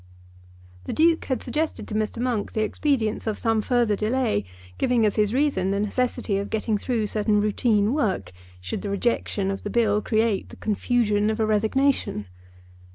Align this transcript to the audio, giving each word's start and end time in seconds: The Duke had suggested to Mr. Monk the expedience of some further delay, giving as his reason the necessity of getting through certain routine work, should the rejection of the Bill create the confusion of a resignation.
The 0.85 0.93
Duke 0.93 1.25
had 1.25 1.43
suggested 1.43 1.87
to 1.87 1.93
Mr. 1.93 2.19
Monk 2.19 2.53
the 2.53 2.63
expedience 2.63 3.27
of 3.27 3.37
some 3.37 3.61
further 3.61 3.95
delay, 3.95 4.45
giving 4.79 5.05
as 5.05 5.13
his 5.13 5.31
reason 5.31 5.69
the 5.69 5.79
necessity 5.79 6.39
of 6.39 6.49
getting 6.49 6.75
through 6.79 7.05
certain 7.05 7.39
routine 7.39 7.93
work, 7.93 8.31
should 8.59 8.81
the 8.81 8.89
rejection 8.89 9.51
of 9.51 9.61
the 9.61 9.69
Bill 9.69 10.01
create 10.01 10.49
the 10.49 10.55
confusion 10.55 11.29
of 11.29 11.39
a 11.39 11.45
resignation. 11.45 12.25